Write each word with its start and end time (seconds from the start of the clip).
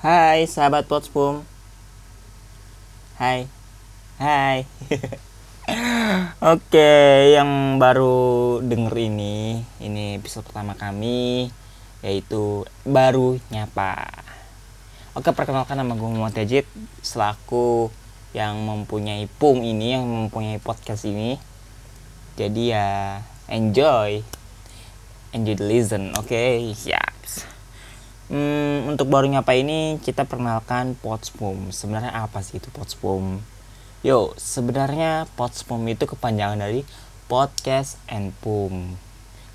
Hai 0.00 0.48
sahabat 0.48 0.88
Potspum 0.88 1.44
Hai. 3.20 3.44
Hai. 4.16 4.64
Oke 6.56 6.92
yang 7.36 7.76
baru 7.76 8.64
denger 8.64 8.96
ini 8.96 9.60
Ini 9.76 10.16
episode 10.16 10.48
pertama 10.48 10.72
kami 10.72 11.52
Yaitu 12.00 12.64
baru 12.88 13.36
nyapa 13.52 14.24
Oke 15.12 15.36
perkenalkan 15.36 15.76
nama 15.76 15.92
gue 15.92 16.08
Muhammad 16.08 16.32
Yajid 16.32 16.64
Selaku 17.04 17.92
yang 18.32 18.56
mempunyai 18.56 19.28
PUM 19.36 19.60
ini 19.60 20.00
Yang 20.00 20.08
mempunyai 20.08 20.56
podcast 20.64 21.04
ini. 21.04 21.36
Jadi 22.40 22.72
ya 22.72 23.20
enjoy. 23.52 24.24
Enjoy 25.36 25.56
the 25.60 25.68
listen 25.68 26.16
Oke? 26.16 26.32
Okay, 26.32 26.72
siap 26.72 27.10
Hmm, 28.30 28.86
untuk 28.86 29.10
baru 29.10 29.26
nyapa 29.26 29.58
ini 29.58 29.98
kita 30.06 30.22
perkenalkan 30.22 30.94
Potspum. 30.94 31.74
Sebenarnya 31.74 32.14
apa 32.14 32.46
sih 32.46 32.62
itu 32.62 32.70
Potspum? 32.70 33.42
Yo, 34.06 34.38
sebenarnya 34.38 35.26
Potspum 35.34 35.82
itu 35.90 36.06
kepanjangan 36.06 36.62
dari 36.62 36.86
Podcast 37.26 37.98
and 38.06 38.30
Pum. 38.38 38.94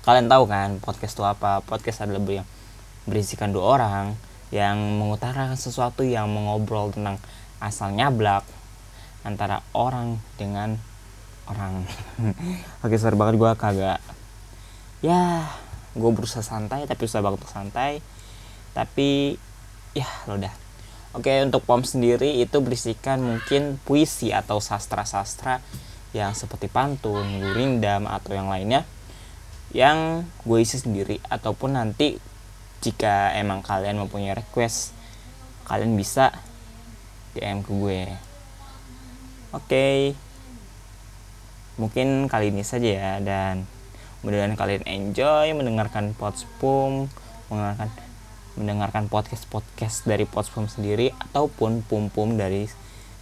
Kalian 0.04 0.28
tahu 0.28 0.44
kan 0.44 0.76
podcast 0.84 1.16
itu 1.16 1.24
apa? 1.24 1.64
Podcast 1.64 2.04
adalah 2.04 2.20
yang 2.28 2.44
berisikan 3.08 3.48
dua 3.48 3.80
orang 3.80 4.12
yang 4.52 4.76
mengutarakan 5.00 5.56
sesuatu 5.56 6.04
yang 6.04 6.28
mengobrol 6.28 6.92
tentang 6.92 7.16
asal 7.64 7.96
nyablak 7.96 8.44
antara 9.24 9.64
orang 9.72 10.20
dengan 10.36 10.76
orang. 11.48 11.80
Oke, 12.84 13.00
sorry 13.00 13.16
banget 13.16 13.40
gue 13.40 13.50
kagak. 13.56 14.04
Ya, 15.00 15.48
gue 15.96 16.10
berusaha 16.12 16.44
santai 16.44 16.84
tapi 16.84 17.08
susah 17.08 17.24
banget 17.24 17.40
santai 17.48 18.04
tapi 18.76 19.40
ya 19.96 20.04
lo 20.28 20.36
dah 20.36 20.52
oke 21.16 21.32
untuk 21.48 21.64
pom 21.64 21.80
sendiri 21.80 22.44
itu 22.44 22.60
berisikan 22.60 23.24
mungkin 23.24 23.80
puisi 23.88 24.36
atau 24.36 24.60
sastra-sastra 24.60 25.64
yang 26.12 26.36
seperti 26.36 26.68
pantun 26.68 27.40
gurindam 27.40 28.04
atau 28.04 28.36
yang 28.36 28.52
lainnya 28.52 28.84
yang 29.74 30.24
gue 30.48 30.58
isi 30.62 30.78
sendiri. 30.78 31.18
Ataupun 31.26 31.74
nanti 31.76 32.16
jika 32.80 33.34
emang 33.34 33.60
kalian 33.60 33.98
mempunyai 34.00 34.36
request 34.36 34.96
kalian 35.66 35.98
bisa 35.98 36.30
DM 37.34 37.60
ke 37.60 37.70
gue. 37.74 38.00
Oke. 39.52 39.88
Mungkin 41.76 42.30
kali 42.32 42.48
ini 42.48 42.64
saja 42.64 42.88
ya 42.88 43.12
dan 43.20 43.68
mudah-mudahan 44.24 44.56
kalian 44.56 44.84
enjoy 44.88 45.52
mendengarkan 45.52 46.16
potspum 46.16 47.12
mendengarkan 47.52 47.92
mendengarkan 48.56 49.06
podcast-podcast 49.12 50.08
dari 50.08 50.24
Potspum 50.24 50.66
sendiri 50.66 51.12
ataupun 51.16 51.84
pum-pum 51.84 52.34
dari 52.34 52.66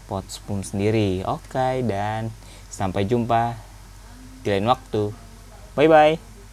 Potspum 0.07 0.63
sendiri. 0.63 1.27
Oke, 1.27 1.83
dan 1.85 2.31
sampai 2.71 3.07
jumpa 3.07 3.59
di 4.43 4.49
lain 4.55 4.71
waktu. 4.71 5.11
Bye 5.75 5.91
bye. 5.91 6.34